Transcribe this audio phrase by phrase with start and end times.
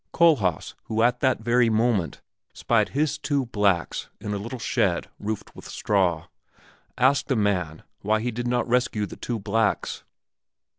[0.15, 2.21] Kohlhaas, who at that very moment
[2.55, 6.25] spied his two blacks in a little shed roofed with straw,
[6.97, 10.03] asked the man why he did not rescue the two blacks.